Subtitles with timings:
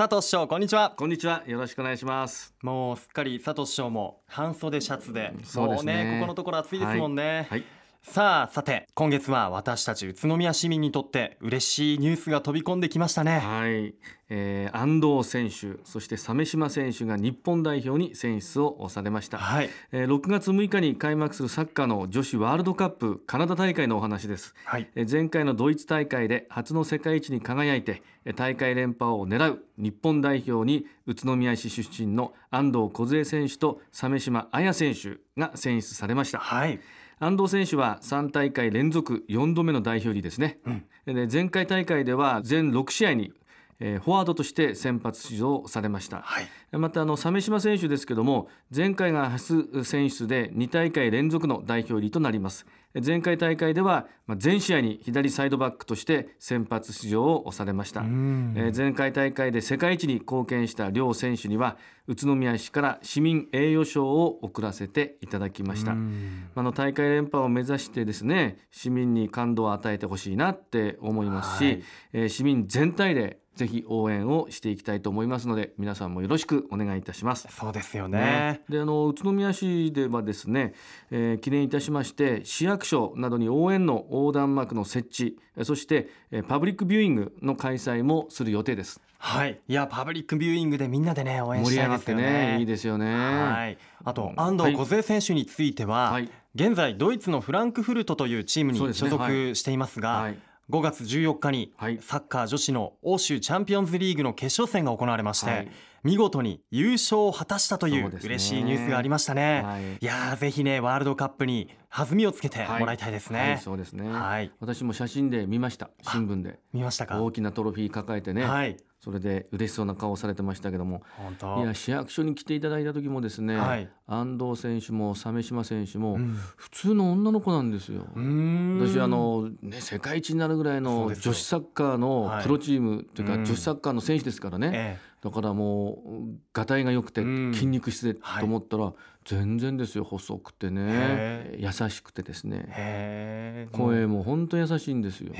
[0.00, 0.94] 佐藤師匠こんにちは。
[0.96, 1.42] こんにちは。
[1.46, 2.54] よろしくお願いします。
[2.62, 5.92] もうすっかり佐藤師匠も半袖シャツで、そうですね。
[5.92, 7.64] もうねここのところ暑いですもんね、はい
[8.02, 13.38] さあさて今月は私たち宇都宮市民にとって嬉しいニュースが飛び込んできましたね。
[13.38, 13.94] はい、
[14.30, 19.70] えー、安藤選手そして鮫島選手が日本代表に選出をされました、はい。
[19.92, 24.54] えー、6月6日に開幕するサッカーの女子ワールドカップカナダ大会のお話です。
[24.64, 24.88] はい。
[24.94, 36.38] えー前回のドイツ大会で初の世界一に輝いてえー大会連覇を狙う日本代表に宇都宮市出身の安藤梢選手と鮫島彩選手が選出されました。
[36.38, 36.80] はい
[37.22, 40.58] 安藤選手は3大会連続4度目の代表入りですね、
[41.04, 43.32] で前回大会では全6試合に、
[43.78, 46.48] えーフォワードとして先発出場されました、はい。
[46.72, 61.76] またあの鮫島選手ですけども前回が初選出で2大会連続の代表入りとなります前回大会ではまあ全試合に左サイドバックとして先発出場をされました、えー前回大会で世界一に貢献した両選手には
[62.06, 65.92] 宇都宮市から市民栄誉賞を贈らせていただきました。
[65.92, 71.82] あの大会連覇を目指してですね市民に感動を与えてほしいなって思いますし、はい。
[72.12, 77.46] えー市民全体でぜひ応援をしていきたいと思いますので皆さんもよろしくお願いいたします。
[77.50, 78.62] そうですよね。
[78.70, 80.72] であの宇都宮市ではですね、
[81.10, 89.02] えー記念いたしまして市役所などに応援の横断幕の設置えーそして、えーパブリックビューイングの開催もする予定です。
[89.18, 89.60] はい。
[89.68, 93.14] いやパブリックビューイングでみんなでね応援したい盛り上がってですよねねいいですよね。
[93.14, 94.72] はい、あと安はい。
[94.74, 96.30] 藤梢選手については、はい。
[96.54, 100.38] 現在ドイツのフランクフルトというチームに所属していますがはい
[100.70, 101.98] 5月14日にはい。
[102.00, 105.68] サッカー女子の欧州チャンピオンズリーグの決勝戦が行われまして、はい。
[106.02, 109.62] 見事に優勝を果たしたという嬉しいニュースがありましたね。
[109.62, 109.96] はい。
[109.96, 112.80] いやーぜひねワールドカップに弾みをつけてはい。
[112.80, 113.60] もらいたいですはいね。
[113.62, 114.52] そうですね、はい。
[114.60, 115.90] 私も写真で見ました。
[116.02, 116.60] 新聞で。
[116.72, 117.20] 見ましたか？
[117.20, 118.76] 大きなトロフィー抱えてね、はい。
[119.00, 121.02] それで嬉しそうな顔をされてましたけども。
[121.16, 121.58] 本当？
[121.62, 123.88] いや市役所に来ていただいた時もですね、はい。
[124.06, 126.36] 安藤選手も鮫島選手もうん。
[126.56, 128.06] 普通の女の子なんですよ。
[128.14, 131.98] 私あの、ね、世界一になるぐらいの女子サッカーはい。
[131.98, 133.44] のプロチームというか、うん。
[133.44, 137.54] 女子サッカーの選手ですからね、えだからもうがたいが良くてうん。
[137.54, 138.92] 筋肉質でとはい思ったら、
[139.24, 140.82] 全然ですよ細くてね。
[140.86, 142.56] へ優しくてですえね。
[142.68, 143.76] へえ。
[143.76, 145.34] 声も本当優しいんですよ。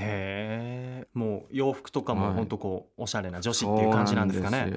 [1.14, 2.34] もう洋服とかもはい。
[2.34, 4.70] 本当こうおしゃれな女子っていう感じなんですかね。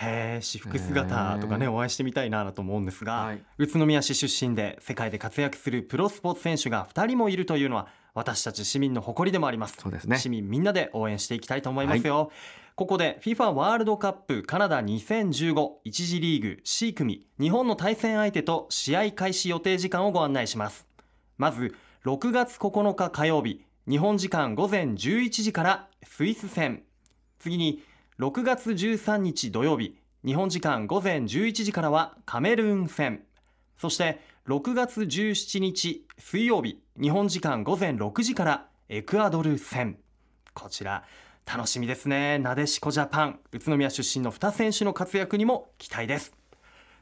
[0.00, 3.42] へえ私服姿とかねお会いしてみたいなと思うんですが、はい。
[3.56, 9.76] 宇都宮市出身で世界で活躍するプロスポーツ選手が2人もいるというのは私たち市民の誇りでもあります。
[9.80, 10.18] そうですね。
[10.18, 12.30] 市民みんなで応援していきたいと思いますよ、
[12.78, 20.86] ここで FIFA ワールドカップカナダ2015一次リーグ C 組日本の対戦相手と試合開始予定時間をご案内します。
[21.38, 21.74] まず
[22.04, 26.84] 6月9日火曜日日本時間午前11時からスイス戦。
[27.40, 27.82] 次に
[28.20, 33.24] 6月13日土曜日日本時間午前11時からはカメルーン戦。
[33.76, 39.98] そして6月17日水曜日日本時間午前6時からエクアドル戦。
[40.54, 41.02] こちら
[41.48, 42.38] 楽しみですね。
[42.38, 43.40] なでしこジャパン。
[43.52, 46.34] 宇都宮出身の2選手の活躍にも期待です。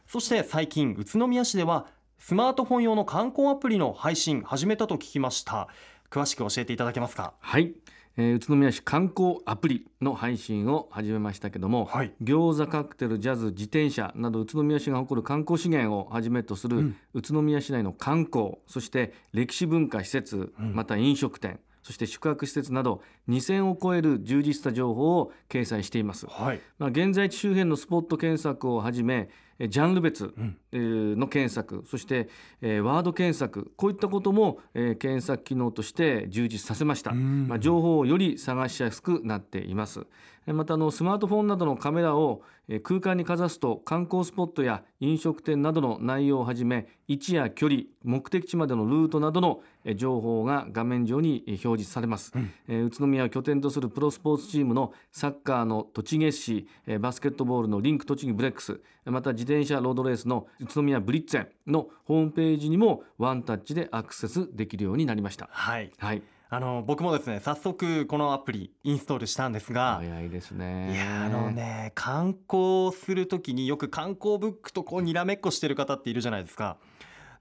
[0.06, 1.86] そして最近宇都宮市では
[2.20, 5.66] スマートフォン用の観光アプリの配信始めたと聞きました。
[6.12, 7.34] 詳しく教えていただけますか？
[7.40, 7.74] はい、
[8.16, 12.14] えー宇都宮市観光アプリの配信を始めましたけども、はい。
[12.22, 16.96] 餃子カクテルジャズ自転車など宇都宮市が誇る観光資源をはじめとする、うん。
[17.14, 20.72] 宇都宮市内の観光そして歴史文化施設、うん。
[20.72, 26.26] また飲食店そして宿泊施設など2000を超える充実した情報を掲載しています。
[26.26, 29.28] はいまあ、現在地周辺のスポット検索をはじめ
[29.60, 32.28] えジャンル別んえーの検索そして
[32.60, 37.48] えーワード検索こういったこともえー検索機能として充実させました、ん。
[37.48, 40.06] まあ、情報をより探しやすくなっています。
[40.47, 52.32] えーまたあのスマートフォンなどのカメラをえー空間にかざすと観光スポットや飲食店などの内容をはじめ位置や距離目的地までのルートなどのえー情報が画面上にえー表示されます、
[52.69, 65.48] えー宇都宮を拠点とするプロスポーツチームのサッカーの栃木市えーバスケットボールのリンク栃木ブレックスまた自転車ロードレースの宇都宮ブリッツェンのホームページにもワンタッチでアクセスできるようになりました。
[65.50, 65.90] はい。
[65.98, 66.22] はい。
[66.48, 70.92] あの僕もですね早速このアプリインストールしたんですが早いですね。
[70.94, 76.76] いやあのね観光するときによく観光ブックとこうにらめっこしてる方っているじゃないですか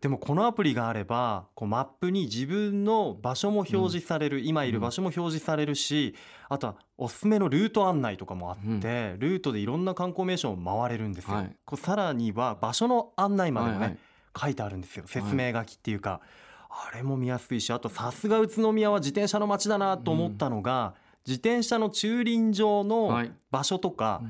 [0.01, 6.15] でもこのアプリがあればこうマップに自分の場所も表示される、今いる場所も表示されるし、
[6.49, 8.79] あとはおすすめのルート案内とかもあって、うん。
[8.79, 11.55] ルートでいろんな観光名所を回れるんですよ、はい。
[11.65, 13.99] こうさらには場所の案内までもね、はいはい。
[14.37, 15.05] 書いてあるんですよ。
[15.07, 16.21] 説明書きっていうか、
[16.69, 20.93] あれも見やすいしあとさすが宇都宮は自転車の街だなと思ったのが、
[21.25, 23.31] 自転車の駐輪場のはい。
[23.49, 24.21] 場所とか、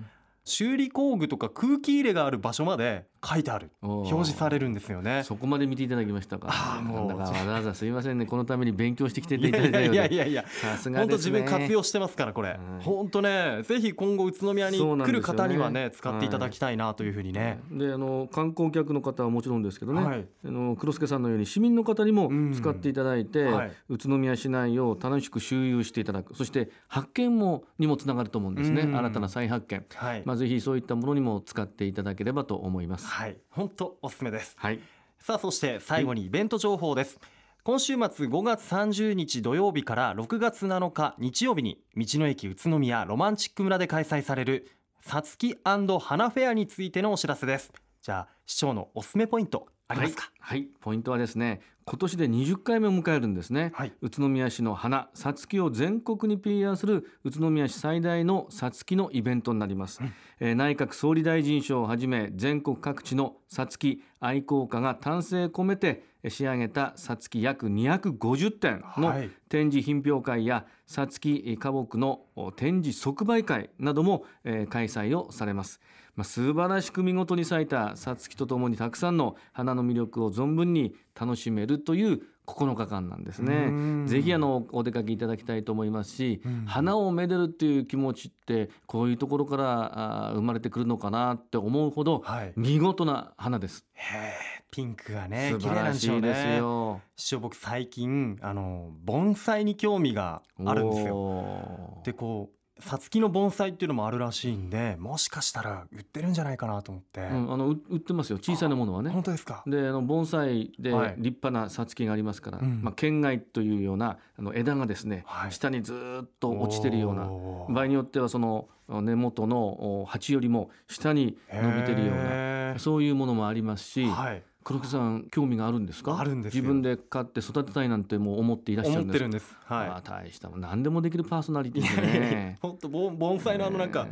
[0.46, 3.72] 修理工具とか空気入れがある場所まで書いてある。
[3.82, 5.24] 表示されるんですよね。
[5.24, 6.48] そこまで見ていただきましたか。
[6.50, 7.18] あーもう。
[7.18, 8.26] わざわざすいませんね。
[8.26, 11.40] このために勉強してきていただいたようでいやいやいやさすが本当ですね。
[11.40, 12.50] 自分活用してますからこれ。
[12.50, 12.60] はい。
[12.82, 13.64] 本当ね。
[13.64, 17.60] ぜひ今後宇都宮に来る方にはね使っていただきたいなというふうにね。
[17.72, 20.26] であの観光客の方はもちろんですけどね、はい。
[20.46, 22.54] あの黒助さんのように市民の方にもうん。
[22.54, 23.72] 使っていただいて、はい。
[23.90, 26.36] 宇都宮市内を楽しく周遊していただく。
[26.36, 28.98] そして発見もにもつながると思うんですね、うん。
[28.98, 30.24] 新たな再発見、はい。
[30.26, 33.08] まあ、ぜひそういったものにも使っていただければと思います。
[33.16, 33.38] はい。
[33.50, 34.58] 本当おすすめです。
[34.58, 34.80] はい、
[35.20, 37.18] さあそして最後にイベント情報です。
[37.64, 44.70] 今週末5月30日土曜日から6月7日日曜日に道の駅宇都宮ロマンチック村で開催される
[45.00, 47.72] さつき花フェアについてのお知らせです。
[48.02, 50.32] じゃあ市長のおすすめポイントありますか？
[50.40, 50.68] はい、はい。
[50.82, 53.94] ポイントはですね今年で20回目を迎えるんですね、はい。
[54.02, 60.02] 宇都宮市の花さつきを全国に PR する宇都宮市最大のさつきのイベントになります、
[60.40, 69.30] えー内閣総理大臣賞をはじめ全国各地のさつき愛好家が丹精込めてえー仕上げたさつき約250点のはい。
[69.50, 75.80] 展示品評会やさつき花木のお展示即売会なども、えー開催をされます、
[76.16, 84.06] まあ、素晴らしく見事に咲いたさつきとともにたくさんの花の魅力を存分に楽しめるという9日間なんですうねん。
[84.08, 86.66] ぜひあのお出かけいただきたいと思いますし、うん。
[86.66, 92.54] 花をめでるっていう気持ちってこういうところから生まれてくるのかなって思うほどはい。
[92.56, 97.00] 見事な花です、へえピンクがね綺麗なんらでしょうしいですねよ。
[97.16, 102.02] 市長僕最近あの盆栽に興味があるんですよ。
[102.04, 108.38] でこうさつきの盆栽っていうのもあるらしいんでもしかしたら売ってるんじゃないかなと思って、うん、あのう売ってますよ。
[108.38, 109.12] 小さなものはね。
[109.12, 109.64] 本当ですか？
[109.66, 111.16] であの盆栽ではい。
[111.18, 112.82] 立派なさつきがありますから、うん。
[112.84, 115.54] まあ、県外というようなあの枝がですね、はい。
[115.54, 117.30] 下にずーっと落ちてるような
[117.74, 126.20] 場合によってはその根元のお鉢よりも下に伸びてるようなそういうものもありますし、はい黒木さん興味があるんですか？
[126.20, 126.64] あるんですよ。
[126.64, 129.14] 自分で飼って育てたいなんてもう思っていらっしゃるんです。
[129.14, 129.58] か思ってるんです。
[129.70, 130.62] あはあ大したもん。
[130.62, 132.58] 何でもできるパーソナリティですね。
[132.62, 134.10] 本当盆盆栽のあのなんかね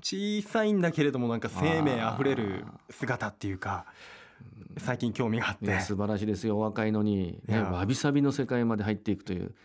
[0.00, 3.84] 小さいんだけれどもなんか生命あふれる姿っていうか
[4.78, 5.80] 最近興味があって。
[5.80, 6.56] 素晴らしいですよ。
[6.56, 9.54] お若いのに、ね、わびさびの世界まで入っていくという。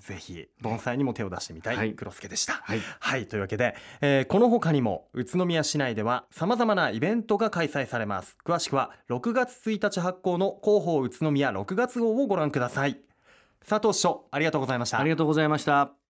[0.00, 1.90] ぜひ盆栽にも手を出してみたはい。
[1.90, 2.54] い黒助でした。
[2.54, 2.80] はい。
[3.00, 3.26] はい。
[3.26, 8.36] というわけで、えーこの他にも宇都宮市内ではさまざまなイベントが開催されます。
[8.44, 13.00] 詳しくは6月1日発行の広報宇都宮6月号をご覧ください。
[13.68, 15.00] 佐藤市長ありがとうございました。
[15.00, 16.05] ありがとうございました。